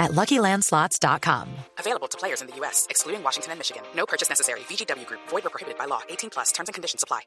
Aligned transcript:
at 0.00 0.10
LuckyLandSlots.com. 0.12 1.46
Available 1.78 2.08
to 2.08 2.18
players 2.18 2.40
in 2.42 2.48
the 2.48 2.56
U.S., 2.56 2.86
excluding 2.90 3.22
Washington 3.22 3.52
and 3.52 3.60
Michigan. 3.60 3.82
No 3.94 4.06
purchase 4.06 4.28
necessary. 4.28 4.60
VGW 4.60 5.06
Group. 5.06 5.20
Void 5.28 5.46
or 5.46 5.50
prohibited 5.50 5.78
by 5.78 5.86
law. 5.86 6.00
18 6.08 6.30
plus. 6.30 6.50
Terms 6.52 6.68
and 6.68 6.74
conditions 6.74 7.04
apply. 7.04 7.22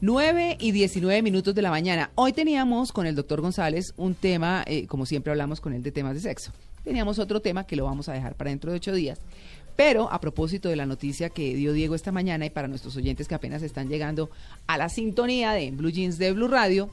9 0.00 0.58
y 0.60 0.70
19 0.70 1.22
minutos 1.22 1.54
de 1.54 1.62
la 1.62 1.70
mañana. 1.70 2.10
Hoy 2.14 2.32
teníamos 2.32 2.92
con 2.92 3.06
el 3.06 3.16
doctor 3.16 3.40
González 3.40 3.94
un 3.96 4.14
tema, 4.14 4.62
eh, 4.66 4.86
como 4.86 5.06
siempre 5.06 5.32
hablamos 5.32 5.60
con 5.60 5.72
él 5.72 5.82
de 5.82 5.90
temas 5.90 6.14
de 6.14 6.20
sexo. 6.20 6.52
Teníamos 6.84 7.18
otro 7.18 7.40
tema 7.40 7.66
que 7.66 7.74
lo 7.74 7.84
vamos 7.84 8.08
a 8.08 8.12
dejar 8.12 8.36
para 8.36 8.50
dentro 8.50 8.70
de 8.70 8.76
ocho 8.76 8.92
días. 8.92 9.18
Pero 9.74 10.10
a 10.12 10.20
propósito 10.20 10.68
de 10.68 10.76
la 10.76 10.86
noticia 10.86 11.30
que 11.30 11.54
dio 11.54 11.72
Diego 11.72 11.96
esta 11.96 12.12
mañana 12.12 12.46
y 12.46 12.50
para 12.50 12.68
nuestros 12.68 12.96
oyentes 12.96 13.26
que 13.26 13.34
apenas 13.34 13.62
están 13.62 13.88
llegando 13.88 14.30
a 14.68 14.78
la 14.78 14.88
sintonía 14.88 15.52
de 15.52 15.70
Blue 15.72 15.90
Jeans 15.90 16.18
de 16.18 16.32
Blue 16.32 16.48
Radio, 16.48 16.90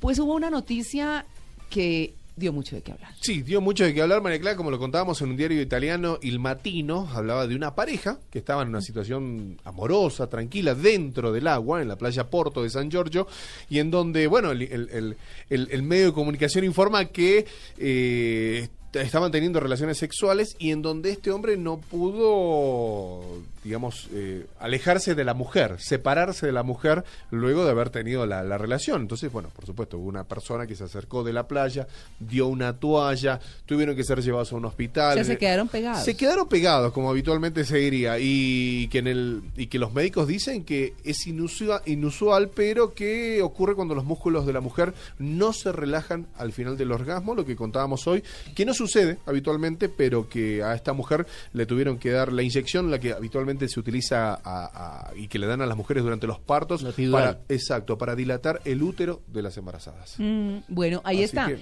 pues 0.00 0.18
hubo 0.20 0.34
una 0.34 0.50
noticia 0.50 1.26
que 1.70 2.14
dio 2.40 2.52
mucho 2.52 2.74
de 2.74 2.82
qué 2.82 2.90
hablar. 2.92 3.12
Sí, 3.20 3.42
dio 3.42 3.60
mucho 3.60 3.84
de 3.84 3.94
qué 3.94 4.02
hablar, 4.02 4.20
María 4.22 4.40
Clara, 4.40 4.56
como 4.56 4.72
lo 4.72 4.78
contábamos 4.80 5.20
en 5.22 5.30
un 5.30 5.36
diario 5.36 5.60
italiano, 5.62 6.18
Il 6.22 6.40
Matino, 6.40 7.08
hablaba 7.14 7.46
de 7.46 7.54
una 7.54 7.76
pareja 7.76 8.18
que 8.30 8.40
estaba 8.40 8.62
en 8.62 8.68
una 8.70 8.80
situación 8.80 9.60
amorosa, 9.64 10.28
tranquila, 10.28 10.74
dentro 10.74 11.30
del 11.30 11.46
agua, 11.46 11.80
en 11.82 11.88
la 11.88 11.96
playa 11.96 12.28
Porto 12.28 12.62
de 12.64 12.70
San 12.70 12.90
Giorgio, 12.90 13.28
y 13.68 13.78
en 13.78 13.90
donde, 13.92 14.26
bueno, 14.26 14.50
el, 14.50 15.16
el- 15.50 15.82
medio 15.82 16.06
de 16.06 16.12
comunicación 16.12 16.64
informa 16.64 17.04
que 17.04 17.46
eh, 17.78 18.68
estaban 18.92 19.30
teniendo 19.30 19.60
relaciones 19.60 19.98
sexuales 19.98 20.56
y 20.58 20.70
en 20.72 20.82
donde 20.82 21.10
este 21.12 21.30
hombre 21.30 21.56
no 21.56 21.78
pudo, 21.78 23.20
digamos, 23.64 24.08
eh, 24.12 24.46
alejarse 24.58 25.14
de 25.14 25.24
la 25.24 25.34
mujer, 25.34 25.76
separarse 25.78 26.46
de 26.46 26.52
la 26.52 26.62
mujer 26.62 27.04
luego 27.30 27.64
de 27.64 27.70
haber 27.70 27.90
tenido 27.90 28.26
la, 28.26 28.42
la 28.42 28.58
relación. 28.58 29.02
Entonces, 29.02 29.30
bueno, 29.30 29.50
por 29.54 29.66
supuesto, 29.66 29.98
hubo 29.98 30.08
una 30.08 30.24
persona 30.24 30.66
que 30.66 30.74
se 30.74 30.84
acercó 30.84 31.22
de 31.22 31.32
la 31.32 31.46
playa, 31.46 31.86
dio 32.18 32.46
una 32.46 32.78
toalla, 32.78 33.38
tuvieron 33.66 33.94
que 33.96 34.04
ser 34.04 34.22
llevados 34.22 34.52
a 34.52 34.56
un 34.56 34.64
hospital. 34.64 35.12
O 35.12 35.14
sea, 35.14 35.24
se 35.24 35.38
quedaron 35.38 35.68
pegados. 35.68 36.04
Se 36.04 36.16
quedaron 36.16 36.48
pegados, 36.48 36.92
como 36.92 37.10
habitualmente 37.10 37.64
se 37.64 37.78
diría, 37.78 38.16
y 38.18 38.88
que 38.88 38.98
en 38.98 39.06
el 39.06 39.42
y 39.56 39.66
que 39.66 39.78
los 39.78 39.92
médicos 39.92 40.26
dicen 40.26 40.64
que 40.64 40.94
es 41.04 41.26
inusual, 41.26 41.82
inusual, 41.86 42.50
pero 42.54 42.94
que 42.94 43.42
ocurre 43.42 43.74
cuando 43.74 43.94
los 43.94 44.04
músculos 44.04 44.46
de 44.46 44.52
la 44.52 44.60
mujer 44.60 44.94
no 45.18 45.52
se 45.52 45.72
relajan 45.72 46.26
al 46.36 46.52
final 46.52 46.76
del 46.78 46.92
orgasmo, 46.92 47.34
lo 47.34 47.44
que 47.44 47.56
contábamos 47.56 48.06
hoy, 48.06 48.22
que 48.54 48.64
no 48.64 48.72
sucede 48.72 49.18
habitualmente, 49.26 49.88
pero 49.88 50.28
que 50.28 50.62
a 50.62 50.74
esta 50.74 50.92
mujer 50.92 51.26
le 51.52 51.66
tuvieron 51.66 51.98
que 51.98 52.10
dar 52.10 52.32
la 52.32 52.42
inyección, 52.42 52.90
la 52.90 52.98
que 52.98 53.12
habitualmente 53.12 53.49
se 53.68 53.80
utiliza 53.80 54.34
a- 54.34 54.38
a- 54.44 55.16
y 55.16 55.28
que 55.28 55.38
le 55.38 55.46
dan 55.46 55.60
a 55.62 55.66
las 55.66 55.76
mujeres 55.76 56.02
durante 56.02 56.26
los 56.26 56.38
partos, 56.38 56.84
para, 57.10 57.40
exacto, 57.48 57.96
para 57.98 58.14
dilatar 58.14 58.60
el 58.64 58.82
útero 58.82 59.20
de 59.26 59.42
las 59.42 59.56
embarazadas. 59.56 60.14
Mm, 60.18 60.58
bueno, 60.68 61.00
ahí 61.04 61.16
Así 61.16 61.24
está. 61.24 61.46
que- 61.48 61.58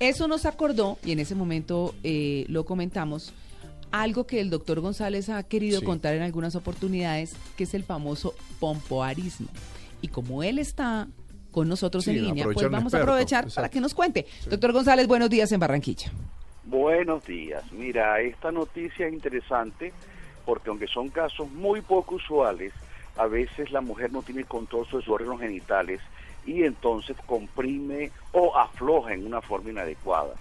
Eso 0.00 0.26
nos 0.28 0.46
acordó, 0.46 0.98
y 1.04 1.12
en 1.12 1.20
ese 1.20 1.34
momento 1.34 1.94
eh, 2.02 2.46
lo 2.48 2.64
comentamos, 2.64 3.34
algo 3.92 4.26
que 4.26 4.40
el 4.40 4.48
doctor 4.48 4.80
González 4.80 5.28
ha 5.28 5.42
querido 5.42 5.80
Sí. 5.80 5.84
contar 5.84 6.14
en 6.14 6.22
algunas 6.22 6.54
oportunidades, 6.54 7.34
que 7.56 7.64
es 7.64 7.74
el 7.74 7.82
famoso 7.84 8.34
pompoarismo. 8.60 9.48
Y 10.00 10.08
como 10.08 10.42
él 10.42 10.58
está 10.58 11.06
con 11.50 11.68
nosotros 11.68 12.04
Sí, 12.04 12.10
en 12.12 12.24
línea, 12.24 12.44
pues 12.44 12.70
vamos 12.70 12.94
a 12.94 12.98
aprovechar 13.02 13.48
para 13.52 13.68
que 13.68 13.80
nos 13.80 13.92
cuente. 13.92 14.24
Doctor 14.48 14.72
González, 14.72 15.06
buenos 15.06 15.28
días 15.28 15.50
en 15.52 15.60
Barranquilla. 15.60 16.10
Buenos 16.64 17.24
días. 17.26 17.62
Mira, 17.72 18.20
esta 18.20 18.52
noticia 18.52 19.06
es 19.08 19.12
interesante 19.12 19.92
porque 20.44 20.70
aunque 20.70 20.86
son 20.86 21.10
casos 21.10 21.50
muy 21.50 21.80
poco 21.80 22.16
usuales, 22.16 22.72
a 23.16 23.26
veces 23.26 23.70
la 23.70 23.80
mujer 23.80 24.12
no 24.12 24.22
tiene 24.22 24.44
control 24.44 24.86
sobre 24.86 25.04
sus 25.04 25.14
órganos 25.14 25.40
genitales 25.40 26.00
y 26.46 26.62
entonces 26.64 27.16
comprime 27.26 28.10
o 28.32 28.56
afloja 28.56 29.12
en 29.12 29.26
una 29.26 29.40
forma 29.40 29.70
inadecuada. 29.70 30.34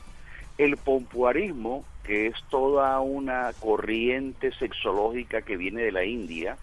El 0.57 0.77
pompuarismo, 0.77 1.83
que 2.03 2.27
es 2.27 2.35
toda 2.49 2.99
una 2.99 3.51
corriente 3.59 4.51
sexológica 4.51 5.41
que 5.41 5.57
viene 5.57 5.81
de 5.83 5.91
la 5.91 6.05
India, 6.05 6.57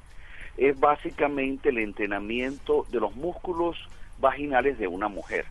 es 0.57 0.79
básicamente 0.79 1.69
el 1.69 1.79
entrenamiento 1.79 2.87
de 2.91 3.01
los 3.01 3.15
músculos 3.15 3.77
vaginales 4.19 4.79
de 4.79 4.89
una 4.89 5.09
mujer. 5.09 5.45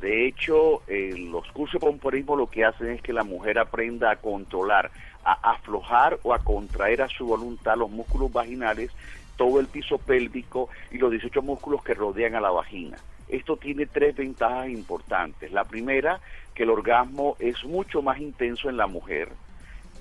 De 0.00 0.26
hecho, 0.26 0.82
en 0.86 1.32
los 1.32 1.46
cursos 1.48 1.80
de 1.80 1.86
pomporismo 1.86 2.36
lo 2.36 2.46
que 2.46 2.64
hacen 2.64 2.90
es 2.90 3.02
que 3.02 3.12
la 3.12 3.24
mujer 3.24 3.58
aprenda 3.58 4.10
a 4.12 4.16
controlar, 4.16 4.90
a 5.24 5.52
aflojar 5.52 6.18
o 6.22 6.32
a 6.32 6.38
contraer 6.38 7.02
a 7.02 7.08
su 7.08 7.26
voluntad 7.26 7.76
los 7.76 7.90
músculos 7.90 8.32
vaginales, 8.32 8.90
todo 9.36 9.60
el 9.60 9.66
piso 9.66 9.98
pélvico 9.98 10.68
y 10.90 10.98
los 10.98 11.10
18 11.10 11.42
músculos 11.42 11.82
que 11.82 11.94
rodean 11.94 12.34
a 12.34 12.40
la 12.40 12.50
vagina. 12.50 12.98
Esto 13.28 13.56
tiene 13.56 13.86
tres 13.86 14.16
ventajas 14.16 14.68
importantes. 14.68 15.52
La 15.52 15.64
primera, 15.64 16.20
que 16.54 16.62
el 16.62 16.70
orgasmo 16.70 17.36
es 17.38 17.62
mucho 17.64 18.02
más 18.02 18.18
intenso 18.18 18.68
en 18.68 18.76
la 18.76 18.86
mujer. 18.86 19.28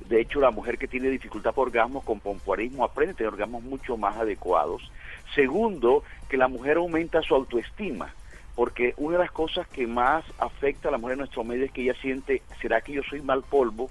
De 0.08 0.22
hecho, 0.22 0.40
la 0.40 0.52
mujer 0.52 0.78
que 0.78 0.88
tiene 0.88 1.10
dificultad 1.10 1.54
por 1.54 1.68
orgasmos 1.68 2.04
con 2.04 2.20
pompoarismo 2.20 2.86
aprende 2.86 3.14
a 3.14 3.18
tener 3.18 3.34
orgasmos 3.34 3.64
mucho 3.64 3.98
más 3.98 4.16
adecuados. 4.16 4.90
Segundo, 5.36 6.04
que 6.30 6.38
la 6.38 6.48
mujer 6.48 6.78
aumenta 6.78 7.22
su 7.22 7.36
autoestima, 7.36 8.14
porque 8.56 8.94
una 8.98 9.18
de 9.18 9.24
las 9.24 9.32
cosas 9.32 9.68
que 9.68 9.86
más 9.86 10.24
afecta 10.40 10.88
a 10.88 10.92
la 10.92 10.98
mujer 10.98 11.14
en 11.14 11.20
nuestro 11.20 11.44
medio 11.44 11.66
es 11.66 11.72
que 11.72 11.84
ella 11.84 11.96
siente, 12.02 12.42
¿será 12.62 12.82
que 12.82 12.94
yo 12.94 13.04
soy 13.04 13.22
mal 13.22 13.44
polvo? 13.44 13.90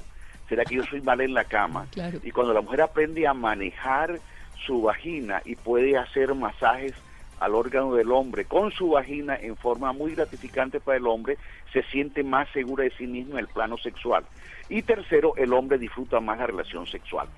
¿Será 0.49 0.65
que 0.65 0.77
yo 0.77 0.84
soy 0.84 1.01
mal 1.01 1.21
en 1.21 1.34
la 1.34 1.45
cama? 1.45 1.87
Claro. 1.93 2.21
Y 2.23 2.31
cuando 2.31 2.55
la 2.55 2.61
mujer 2.61 2.83
aprende 2.83 3.27
a 3.27 3.34
manejar 3.34 4.21
su 4.65 4.83
vagina 4.83 5.43
y 5.45 5.57
puede 5.57 5.97
hacer 5.97 6.34
masajes 6.34 6.95
al 7.41 7.55
órgano 7.55 7.95
del 7.95 8.12
hombre 8.12 8.45
con 8.47 8.71
su 8.71 8.91
vagina 8.91 9.37
en 9.37 9.57
forma 9.57 9.93
muy 9.93 10.15
gratificante 10.15 10.81
para 10.81 10.97
el 10.97 11.07
hombre, 11.07 11.37
se 11.73 11.83
siente 11.84 12.23
más 12.23 12.49
segura 12.51 12.84
de 12.84 12.91
sí 12.91 13.07
mismo 13.07 13.34
en 13.34 13.41
el 13.41 13.49
plano 13.49 13.77
sexual. 13.77 14.25
Y 14.69 14.83
tercero, 14.83 15.34
el 15.37 15.53
hombre 15.53 15.79
disfruta 15.79 16.21
más 16.21 16.39
la 16.39 16.47
relación 16.47 16.87
sexual. 16.87 17.28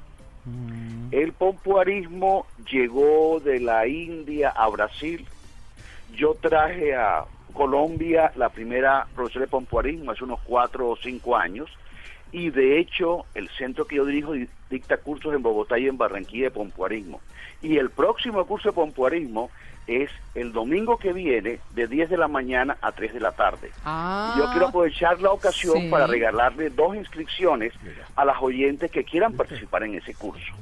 El 1.10 1.32
pompoarismo 1.32 2.46
llegó 2.70 3.40
de 3.40 3.60
la 3.60 3.86
India 3.86 4.50
a 4.50 4.68
Brasil. 4.68 5.26
Yo 6.14 6.34
traje 6.34 6.94
a 6.94 7.24
Colombia 7.52 8.32
la 8.36 8.48
primera 8.48 9.06
profesora 9.14 9.44
de 9.46 9.50
pompoarismo 9.50 10.12
hace 10.12 10.24
unos 10.24 10.40
cuatro 10.44 10.90
o 10.90 10.96
cinco 10.96 11.36
años. 11.36 11.68
Y 12.32 12.50
de 12.50 12.78
hecho, 12.78 13.24
el 13.34 13.48
centro 13.50 13.86
que 13.86 13.96
yo 13.96 14.04
dirijo 14.04 14.32
di- 14.32 14.48
dicta 14.70 14.96
cursos 14.98 15.34
en 15.34 15.42
Bogotá 15.42 15.78
y 15.78 15.88
en 15.88 15.96
Barranquilla 15.96 16.44
de 16.44 16.50
pompoarismo. 16.50 17.20
Y 17.62 17.76
el 17.78 17.90
próximo 17.90 18.44
curso 18.46 18.68
de 18.68 18.74
pompoarismo 18.74 19.50
es 19.86 20.10
el 20.34 20.52
domingo 20.52 20.98
que 20.98 21.14
viene 21.14 21.60
de 21.70 21.86
10 21.86 22.10
de 22.10 22.18
la 22.18 22.28
mañana 22.28 22.76
a 22.82 22.92
3 22.92 23.14
de 23.14 23.20
la 23.20 23.32
tarde. 23.32 23.70
Ah, 23.84 24.34
Yo 24.38 24.50
quiero 24.50 24.66
aprovechar 24.68 25.18
la 25.22 25.32
ocasión 25.32 25.78
sí. 25.80 25.88
para 25.88 26.06
regalarle 26.06 26.68
dos 26.68 26.94
inscripciones 26.94 27.72
a 28.14 28.24
las 28.26 28.36
oyentes 28.42 28.90
que 28.90 29.04
quieran 29.04 29.32
participar 29.32 29.84
en 29.84 29.94
ese 29.94 30.14
curso. 30.14 30.52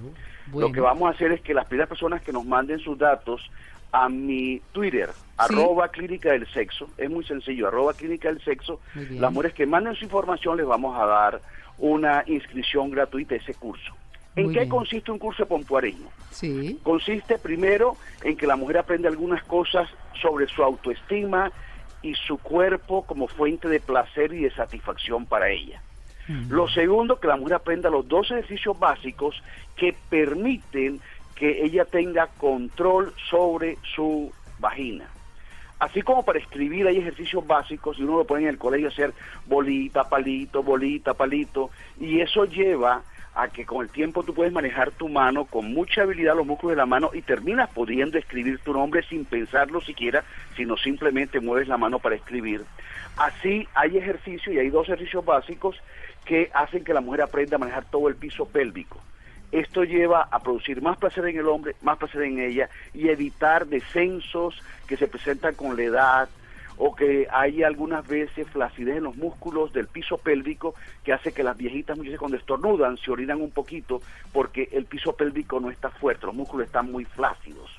Bueno. 0.46 0.68
Lo 0.68 0.72
que 0.72 0.80
vamos 0.80 1.08
a 1.08 1.10
hacer 1.14 1.32
es 1.32 1.40
que 1.40 1.52
las 1.54 1.66
primeras 1.66 1.88
personas 1.88 2.22
que 2.22 2.32
nos 2.32 2.44
manden 2.44 2.78
sus 2.78 2.96
datos 2.96 3.50
a 3.92 4.08
mi 4.08 4.60
Twitter, 4.72 5.10
arroba 5.36 5.88
clínica 5.88 6.32
del 6.32 6.46
sexo, 6.48 6.88
es 6.96 7.10
muy 7.10 7.24
sencillo, 7.24 7.68
arroba 7.68 7.92
clínica 7.94 8.28
del 8.28 8.42
sexo, 8.42 8.80
las 8.94 9.32
mujeres 9.32 9.54
que 9.54 9.66
manden 9.66 9.94
su 9.94 10.04
información 10.04 10.56
les 10.56 10.66
vamos 10.66 10.98
a 10.98 11.06
dar 11.06 11.40
una 11.78 12.24
inscripción 12.26 12.90
gratuita 12.90 13.34
a 13.34 13.38
ese 13.38 13.54
curso. 13.54 13.94
¿En 14.34 14.46
Muy 14.46 14.52
qué 14.54 14.60
bien. 14.60 14.70
consiste 14.70 15.10
un 15.10 15.18
curso 15.18 15.44
de 15.44 15.48
pompoarismo? 15.48 16.10
Sí. 16.30 16.78
consiste 16.82 17.38
primero 17.38 17.96
en 18.22 18.36
que 18.36 18.46
la 18.46 18.56
mujer 18.56 18.78
aprende 18.78 19.08
algunas 19.08 19.42
cosas 19.44 19.88
sobre 20.20 20.46
su 20.46 20.62
autoestima 20.62 21.50
y 22.02 22.14
su 22.14 22.36
cuerpo 22.36 23.02
como 23.06 23.26
fuente 23.28 23.68
de 23.68 23.80
placer 23.80 24.34
y 24.34 24.42
de 24.42 24.50
satisfacción 24.50 25.24
para 25.24 25.48
ella. 25.48 25.80
Lo 26.48 26.68
segundo, 26.68 27.20
que 27.20 27.28
la 27.28 27.36
mujer 27.36 27.54
aprenda 27.54 27.88
los 27.88 28.08
dos 28.08 28.30
ejercicios 28.32 28.76
básicos 28.78 29.40
que 29.76 29.94
permiten 30.10 31.00
que 31.36 31.64
ella 31.64 31.84
tenga 31.84 32.26
control 32.26 33.14
sobre 33.30 33.78
su 33.94 34.32
vagina. 34.58 35.08
Así 35.78 36.00
como 36.00 36.24
para 36.24 36.38
escribir 36.38 36.86
hay 36.86 36.96
ejercicios 36.96 37.46
básicos 37.46 37.98
y 37.98 38.02
uno 38.02 38.18
lo 38.18 38.24
pone 38.24 38.44
en 38.44 38.48
el 38.48 38.58
colegio 38.58 38.88
hacer 38.88 39.12
bolita, 39.44 40.08
palito, 40.08 40.62
bolita, 40.62 41.12
palito, 41.12 41.70
y 42.00 42.20
eso 42.20 42.46
lleva 42.46 43.02
a 43.34 43.48
que 43.48 43.66
con 43.66 43.82
el 43.82 43.90
tiempo 43.90 44.22
tú 44.22 44.32
puedes 44.32 44.52
manejar 44.54 44.90
tu 44.92 45.10
mano 45.10 45.44
con 45.44 45.74
mucha 45.74 46.02
habilidad 46.02 46.34
los 46.34 46.46
músculos 46.46 46.72
de 46.72 46.78
la 46.78 46.86
mano 46.86 47.10
y 47.12 47.20
terminas 47.20 47.68
pudiendo 47.68 48.16
escribir 48.16 48.58
tu 48.60 48.72
nombre 48.72 49.02
sin 49.02 49.26
pensarlo 49.26 49.82
siquiera, 49.82 50.24
sino 50.56 50.78
simplemente 50.78 51.40
mueves 51.40 51.68
la 51.68 51.76
mano 51.76 51.98
para 51.98 52.14
escribir. 52.14 52.64
Así 53.18 53.68
hay 53.74 53.98
ejercicios 53.98 54.54
y 54.54 54.58
hay 54.58 54.70
dos 54.70 54.88
ejercicios 54.88 55.22
básicos 55.22 55.76
que 56.24 56.50
hacen 56.54 56.82
que 56.82 56.94
la 56.94 57.02
mujer 57.02 57.20
aprenda 57.20 57.56
a 57.56 57.58
manejar 57.58 57.84
todo 57.90 58.08
el 58.08 58.16
piso 58.16 58.46
pélvico. 58.46 58.98
Esto 59.52 59.84
lleva 59.84 60.28
a 60.30 60.40
producir 60.40 60.82
más 60.82 60.98
placer 60.98 61.26
en 61.26 61.38
el 61.38 61.48
hombre, 61.48 61.76
más 61.82 61.98
placer 61.98 62.22
en 62.22 62.38
ella 62.38 62.68
y 62.92 63.08
evitar 63.08 63.66
descensos 63.66 64.60
que 64.86 64.96
se 64.96 65.08
presentan 65.08 65.54
con 65.54 65.76
la 65.76 65.82
edad 65.82 66.28
o 66.78 66.94
que 66.94 67.26
hay 67.30 67.62
algunas 67.62 68.06
veces 68.06 68.46
flacidez 68.50 68.98
en 68.98 69.04
los 69.04 69.16
músculos 69.16 69.72
del 69.72 69.86
piso 69.86 70.18
pélvico 70.18 70.74
que 71.04 71.12
hace 71.12 71.32
que 71.32 71.42
las 71.42 71.56
viejitas 71.56 71.96
muchas 71.96 72.10
veces 72.10 72.20
cuando 72.20 72.36
estornudan 72.36 72.98
se 72.98 73.10
orinan 73.10 73.40
un 73.40 73.50
poquito 73.50 74.02
porque 74.32 74.68
el 74.72 74.84
piso 74.84 75.14
pélvico 75.14 75.58
no 75.58 75.70
está 75.70 75.90
fuerte, 75.90 76.26
los 76.26 76.34
músculos 76.34 76.66
están 76.66 76.90
muy 76.90 77.04
flácidos. 77.04 77.70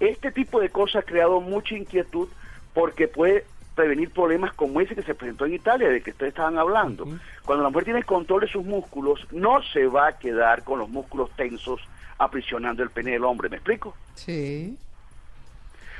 Este 0.00 0.32
tipo 0.32 0.60
de 0.60 0.70
cosas 0.70 1.02
ha 1.02 1.06
creado 1.06 1.40
mucha 1.40 1.76
inquietud 1.76 2.28
porque 2.72 3.08
puede 3.08 3.44
prevenir 3.78 4.10
problemas 4.10 4.52
como 4.54 4.80
ese 4.80 4.96
que 4.96 5.04
se 5.04 5.14
presentó 5.14 5.46
en 5.46 5.54
Italia, 5.54 5.88
de 5.88 6.02
que 6.02 6.10
ustedes 6.10 6.30
estaban 6.30 6.58
hablando. 6.58 7.06
Cuando 7.44 7.62
la 7.62 7.70
mujer 7.70 7.84
tiene 7.84 8.02
control 8.02 8.40
de 8.40 8.48
sus 8.48 8.64
músculos, 8.64 9.24
no 9.30 9.62
se 9.72 9.86
va 9.86 10.08
a 10.08 10.18
quedar 10.18 10.64
con 10.64 10.80
los 10.80 10.88
músculos 10.88 11.30
tensos 11.36 11.80
aprisionando 12.18 12.82
el 12.82 12.90
pene 12.90 13.12
del 13.12 13.22
hombre. 13.22 13.48
¿Me 13.48 13.58
explico? 13.58 13.94
Sí. 14.16 14.76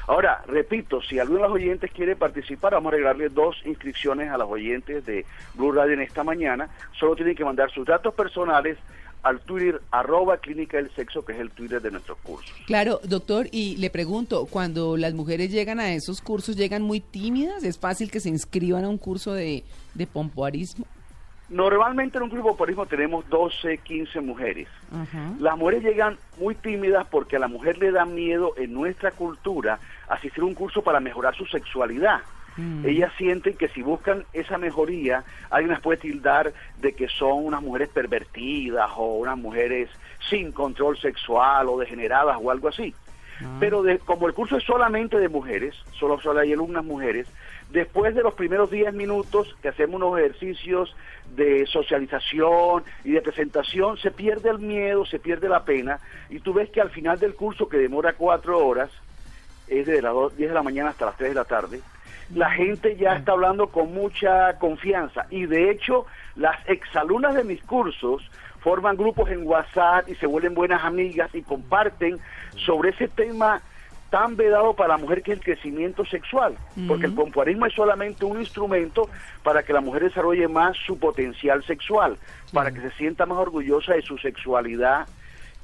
Ahora, 0.08 0.42
repito, 0.48 1.00
si 1.02 1.20
alguno 1.20 1.42
de 1.42 1.48
los 1.50 1.54
oyentes 1.54 1.92
quiere 1.92 2.16
participar, 2.16 2.72
vamos 2.72 2.92
a 2.92 2.96
regalarle 2.96 3.28
dos 3.28 3.62
inscripciones 3.64 4.28
a 4.28 4.38
los 4.38 4.50
oyentes 4.50 5.06
de 5.06 5.24
Blue 5.54 5.70
Radio 5.70 5.92
en 5.92 6.00
esta 6.00 6.24
mañana. 6.24 6.68
Solo 6.98 7.14
tienen 7.14 7.36
que 7.36 7.44
mandar 7.44 7.70
sus 7.70 7.86
datos 7.86 8.12
personales 8.12 8.76
al 9.22 9.40
Twitter 9.40 9.80
arroba 9.90 10.38
clínica 10.38 10.76
del 10.76 10.90
sexo, 10.90 11.24
que 11.24 11.32
es 11.32 11.40
el 11.40 11.50
Twitter 11.50 11.80
de 11.80 11.90
nuestros 11.90 12.18
cursos. 12.18 12.54
Claro, 12.66 13.00
doctor, 13.04 13.46
y 13.50 13.76
le 13.76 13.90
pregunto, 13.90 14.46
cuando 14.46 14.96
las 14.96 15.14
mujeres 15.14 15.50
llegan 15.50 15.80
a 15.80 15.92
esos 15.92 16.20
cursos, 16.20 16.56
¿llegan 16.56 16.82
muy 16.82 17.00
tímidas? 17.00 17.64
¿Es 17.64 17.78
fácil 17.78 18.10
que 18.10 18.20
se 18.20 18.28
inscriban 18.28 18.84
a 18.84 18.88
un 18.88 18.98
curso 18.98 19.32
de, 19.32 19.64
de 19.94 20.06
pompoarismo? 20.06 20.86
Normalmente 21.48 22.18
en 22.18 22.24
un 22.24 22.30
grupo 22.30 22.48
pompoarismo 22.48 22.84
tenemos 22.84 23.26
12, 23.30 23.78
15 23.78 24.20
mujeres. 24.20 24.68
Las 25.40 25.56
mujeres 25.56 25.82
llegan 25.82 26.18
muy 26.38 26.54
tímidas 26.54 27.06
porque 27.10 27.36
a 27.36 27.38
la 27.38 27.48
mujer 27.48 27.78
le 27.78 27.90
da 27.90 28.04
miedo 28.04 28.52
en 28.58 28.74
nuestra 28.74 29.12
cultura 29.12 29.78
asistir 30.08 30.42
a 30.42 30.46
un 30.46 30.54
curso 30.54 30.82
para 30.82 31.00
mejorar 31.00 31.34
su 31.34 31.46
sexualidad. 31.46 32.20
Ellas 32.82 33.12
sienten 33.18 33.56
que 33.56 33.68
si 33.68 33.82
buscan 33.82 34.24
esa 34.32 34.56
mejoría, 34.58 35.24
alguien 35.50 35.72
las 35.72 35.80
puede 35.80 35.98
tildar 35.98 36.52
de 36.76 36.94
que 36.94 37.08
son 37.08 37.44
unas 37.44 37.60
mujeres 37.62 37.88
pervertidas 37.88 38.88
o 38.96 39.16
unas 39.16 39.36
mujeres 39.36 39.90
sin 40.28 40.52
control 40.52 40.96
sexual 40.98 41.68
o 41.68 41.78
degeneradas 41.78 42.36
o 42.40 42.50
algo 42.50 42.68
así. 42.68 42.94
Pero 43.58 43.82
de- 43.82 43.98
como 43.98 44.28
el 44.28 44.34
curso 44.34 44.56
es 44.56 44.64
solamente 44.64 45.18
de 45.18 45.28
mujeres, 45.28 45.74
solo, 45.90 46.20
solo 46.20 46.38
hay 46.40 46.52
alumnas 46.52 46.84
mujeres, 46.84 47.26
después 47.70 48.14
de 48.14 48.22
los 48.22 48.34
primeros 48.34 48.70
10 48.70 48.92
minutos 48.94 49.56
que 49.60 49.68
hacemos 49.68 49.96
unos 49.96 50.16
ejercicios 50.18 50.96
de 51.36 51.66
socialización 51.66 52.84
y 53.04 53.12
de 53.12 53.20
presentación, 53.22 53.96
se 53.98 54.12
pierde 54.12 54.50
el 54.50 54.58
miedo, 54.60 55.04
se 55.04 55.18
pierde 55.18 55.48
la 55.48 55.64
pena, 55.64 56.00
y 56.28 56.38
tú 56.40 56.52
ves 56.52 56.70
que 56.70 56.80
al 56.80 56.90
final 56.90 57.18
del 57.18 57.34
curso, 57.34 57.68
que 57.68 57.78
demora 57.78 58.12
cuatro 58.12 58.64
horas, 58.64 58.90
es 59.66 59.86
de 59.86 60.00
las 60.00 60.12
do- 60.14 60.30
10 60.30 60.48
de 60.50 60.54
la 60.54 60.62
mañana 60.62 60.90
hasta 60.90 61.06
las 61.06 61.16
3 61.16 61.30
de 61.30 61.34
la 61.34 61.44
tarde, 61.44 61.80
la 62.34 62.50
gente 62.50 62.96
ya 62.96 63.16
está 63.16 63.32
hablando 63.32 63.68
con 63.68 63.92
mucha 63.94 64.58
confianza. 64.58 65.26
Y 65.30 65.46
de 65.46 65.70
hecho 65.70 66.06
las 66.36 66.56
exalumnas 66.68 67.34
de 67.34 67.44
mis 67.44 67.62
cursos 67.62 68.30
forman 68.60 68.96
grupos 68.96 69.30
en 69.30 69.46
WhatsApp 69.46 70.08
y 70.08 70.14
se 70.16 70.26
vuelven 70.26 70.54
buenas 70.54 70.84
amigas 70.84 71.34
y 71.34 71.42
comparten 71.42 72.18
sobre 72.56 72.90
ese 72.90 73.08
tema 73.08 73.62
tan 74.10 74.36
vedado 74.36 74.74
para 74.74 74.90
la 74.90 74.96
mujer 74.96 75.22
que 75.22 75.32
es 75.32 75.38
el 75.38 75.44
crecimiento 75.44 76.04
sexual, 76.04 76.54
porque 76.86 77.06
el 77.06 77.12
pompoarismo 77.12 77.66
es 77.66 77.74
solamente 77.74 78.24
un 78.24 78.38
instrumento 78.40 79.08
para 79.42 79.62
que 79.62 79.74
la 79.74 79.82
mujer 79.82 80.04
desarrolle 80.04 80.48
más 80.48 80.76
su 80.78 80.98
potencial 80.98 81.62
sexual, 81.64 82.16
para 82.52 82.72
que 82.72 82.80
se 82.80 82.90
sienta 82.92 83.26
más 83.26 83.36
orgullosa 83.38 83.94
de 83.94 84.02
su 84.02 84.16
sexualidad 84.16 85.06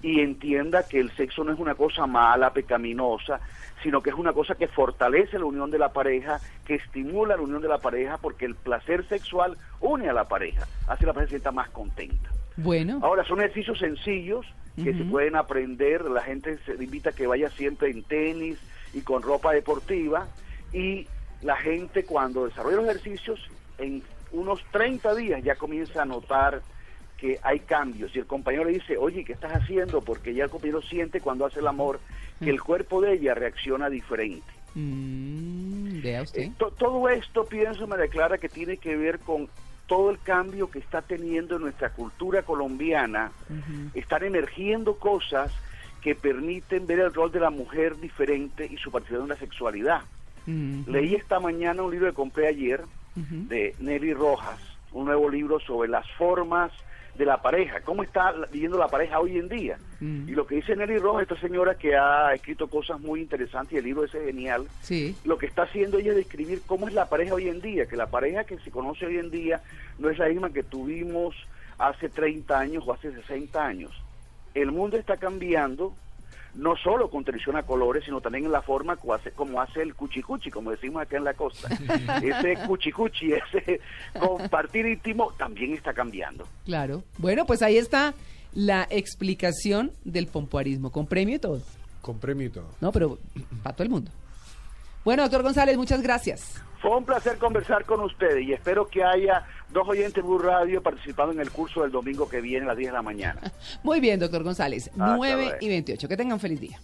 y 0.02 0.20
entienda 0.20 0.86
que 0.86 1.00
el 1.00 1.10
sexo 1.12 1.42
no 1.44 1.52
es 1.52 1.58
una 1.58 1.74
cosa 1.74 2.06
mala, 2.06 2.52
pecaminosa, 2.52 3.40
sino 3.84 4.02
que 4.02 4.10
es 4.10 4.16
una 4.16 4.32
cosa 4.32 4.54
que 4.54 4.66
fortalece 4.66 5.38
la 5.38 5.44
unión 5.44 5.70
de 5.70 5.78
la 5.78 5.92
pareja, 5.92 6.40
que 6.66 6.76
estimula 6.76 7.36
la 7.36 7.42
unión 7.42 7.60
de 7.60 7.68
la 7.68 7.78
pareja, 7.78 8.16
porque 8.16 8.46
el 8.46 8.54
placer 8.54 9.06
sexual 9.06 9.58
une 9.78 10.08
a 10.08 10.14
la 10.14 10.24
pareja, 10.24 10.66
hace 10.88 11.00
que 11.00 11.06
la 11.06 11.12
pareja 11.12 11.28
se 11.28 11.36
sienta 11.36 11.52
más 11.52 11.68
contenta. 11.68 12.30
Bueno, 12.56 12.98
Ahora, 13.02 13.24
son 13.24 13.40
ejercicios 13.40 13.78
sencillos 13.78 14.46
que 14.74 14.92
se 14.92 15.04
pueden 15.04 15.36
aprender, 15.36 16.04
la 16.06 16.22
gente 16.22 16.58
se 16.64 16.72
invita 16.82 17.10
a 17.10 17.12
que 17.12 17.28
vaya 17.28 17.48
siempre 17.50 17.90
en 17.90 18.02
tenis 18.02 18.58
y 18.92 19.02
con 19.02 19.22
ropa 19.22 19.52
deportiva, 19.52 20.26
y 20.72 21.06
la 21.42 21.56
gente 21.56 22.04
cuando 22.04 22.46
desarrolla 22.46 22.78
los 22.78 22.86
ejercicios, 22.86 23.38
en 23.78 24.02
unos 24.32 24.64
30 24.72 25.14
días 25.14 25.44
ya 25.44 25.54
comienza 25.56 26.02
a 26.02 26.06
notar 26.06 26.62
que 27.24 27.40
hay 27.42 27.60
cambios 27.60 28.14
y 28.14 28.18
el 28.18 28.26
compañero 28.26 28.64
le 28.64 28.72
dice, 28.72 28.98
oye, 28.98 29.24
¿qué 29.24 29.32
estás 29.32 29.52
haciendo? 29.52 30.02
Porque 30.02 30.34
ya 30.34 30.44
el 30.44 30.50
compañero 30.50 30.82
siente 30.82 31.22
cuando 31.22 31.46
hace 31.46 31.60
el 31.60 31.66
amor 31.66 31.98
que 32.38 32.50
el 32.50 32.60
cuerpo 32.62 33.00
de 33.00 33.14
ella 33.14 33.32
reacciona 33.32 33.88
diferente. 33.88 34.46
mm, 34.74 36.02
vea 36.02 36.20
usted. 36.22 36.42
Eh, 36.42 36.52
to- 36.58 36.72
todo 36.72 37.08
esto, 37.08 37.46
pienso, 37.46 37.86
me 37.86 37.96
declara 37.96 38.36
que 38.36 38.50
tiene 38.50 38.76
que 38.76 38.94
ver 38.96 39.20
con 39.20 39.48
todo 39.86 40.10
el 40.10 40.18
cambio 40.18 40.70
que 40.70 40.80
está 40.80 41.00
teniendo 41.00 41.56
en 41.56 41.62
nuestra 41.62 41.88
cultura 41.90 42.42
colombiana. 42.42 43.32
Están 43.94 44.24
emergiendo 44.24 44.98
cosas 44.98 45.50
que 46.02 46.14
permiten 46.14 46.86
ver 46.86 46.98
el 47.00 47.14
rol 47.14 47.32
de 47.32 47.40
la 47.40 47.48
mujer 47.50 47.96
diferente 47.98 48.66
y 48.70 48.76
su 48.76 48.90
participación 48.90 49.22
en 49.22 49.28
la 49.30 49.36
sexualidad. 49.38 50.02
Leí 50.86 51.14
esta 51.14 51.40
mañana 51.40 51.82
un 51.82 51.90
libro 51.90 52.08
que 52.08 52.14
compré 52.14 52.48
ayer 52.48 52.82
de 53.48 53.74
Nelly 53.78 54.12
Rojas, 54.12 54.60
un 54.92 55.06
nuevo 55.06 55.30
libro 55.30 55.58
sobre 55.60 55.88
las 55.88 56.06
formas 56.18 56.70
de 57.16 57.24
la 57.24 57.40
pareja, 57.40 57.80
cómo 57.82 58.02
está 58.02 58.32
viviendo 58.50 58.76
la 58.76 58.88
pareja 58.88 59.20
hoy 59.20 59.38
en 59.38 59.48
día. 59.48 59.78
Mm. 60.00 60.28
Y 60.28 60.32
lo 60.32 60.46
que 60.46 60.56
dice 60.56 60.74
Nelly 60.74 60.98
Rojas, 60.98 61.22
esta 61.22 61.40
señora 61.40 61.76
que 61.76 61.94
ha 61.96 62.34
escrito 62.34 62.66
cosas 62.68 63.00
muy 63.00 63.20
interesantes 63.20 63.72
y 63.72 63.76
el 63.76 63.84
libro 63.84 64.04
ese 64.04 64.18
es 64.18 64.24
genial, 64.26 64.66
Sí. 64.82 65.16
lo 65.24 65.38
que 65.38 65.46
está 65.46 65.62
haciendo 65.62 65.98
ella 65.98 66.10
es 66.10 66.16
describir 66.16 66.62
cómo 66.66 66.88
es 66.88 66.94
la 66.94 67.08
pareja 67.08 67.34
hoy 67.34 67.48
en 67.48 67.60
día, 67.60 67.86
que 67.86 67.96
la 67.96 68.06
pareja 68.08 68.44
que 68.44 68.58
se 68.58 68.70
conoce 68.70 69.06
hoy 69.06 69.18
en 69.18 69.30
día 69.30 69.62
no 69.98 70.10
es 70.10 70.18
la 70.18 70.28
misma 70.28 70.50
que 70.52 70.62
tuvimos 70.64 71.34
hace 71.78 72.08
30 72.08 72.58
años 72.58 72.84
o 72.86 72.92
hace 72.92 73.12
60 73.12 73.64
años. 73.64 73.92
El 74.54 74.72
mundo 74.72 74.96
está 74.96 75.16
cambiando, 75.16 75.94
no 76.54 76.76
solo 76.76 77.10
con 77.10 77.24
televisión 77.24 77.56
a 77.56 77.62
colores, 77.64 78.04
sino 78.04 78.20
también 78.20 78.44
en 78.44 78.52
la 78.52 78.62
forma 78.62 78.96
como 78.96 79.14
hace, 79.14 79.32
como 79.32 79.60
hace 79.60 79.82
el 79.82 79.94
cuchicuchi, 79.94 80.50
como 80.50 80.70
decimos 80.70 81.02
acá 81.02 81.16
en 81.16 81.24
la 81.24 81.34
costa. 81.34 81.68
ese 82.22 82.56
cuchicuchi, 82.66 83.32
ese 83.32 83.80
compartir 84.18 84.86
íntimo, 84.86 85.32
también 85.36 85.74
está 85.74 85.92
cambiando. 85.92 86.46
Claro. 86.64 87.02
Bueno, 87.18 87.44
pues 87.46 87.62
ahí 87.62 87.76
está 87.76 88.14
la 88.52 88.86
explicación 88.90 89.92
del 90.04 90.26
pompoarismo, 90.26 90.90
con 90.90 91.06
premio 91.06 91.36
y 91.36 91.38
todo. 91.38 91.60
Con 92.00 92.18
premio 92.18 92.46
y 92.46 92.50
todo. 92.50 92.68
No, 92.80 92.92
pero 92.92 93.18
para 93.62 93.74
todo 93.74 93.84
el 93.84 93.90
mundo. 93.90 94.10
Bueno, 95.04 95.22
doctor 95.22 95.42
González, 95.42 95.76
muchas 95.76 96.02
gracias. 96.02 96.60
Fue 96.80 96.96
un 96.96 97.04
placer 97.04 97.38
conversar 97.38 97.84
con 97.84 98.00
ustedes 98.00 98.42
y 98.46 98.52
espero 98.52 98.86
que 98.86 99.02
haya 99.02 99.44
dos 99.70 99.88
oyentes 99.88 100.14
de 100.14 100.22
Blue 100.22 100.38
Radio 100.38 100.82
participando 100.82 101.32
en 101.32 101.40
el 101.40 101.50
curso 101.50 101.82
del 101.82 101.90
domingo 101.90 102.28
que 102.28 102.40
viene 102.40 102.64
a 102.64 102.68
las 102.68 102.76
10 102.76 102.90
de 102.90 102.92
la 102.92 103.02
mañana. 103.02 103.40
Muy 103.82 104.00
bien, 104.00 104.20
doctor 104.20 104.42
González. 104.42 104.88
Hasta 104.88 105.16
9 105.16 105.42
luego. 105.44 105.56
y 105.60 105.68
28. 105.68 106.08
Que 106.08 106.16
tengan 106.16 106.40
feliz 106.40 106.60
día. 106.60 106.78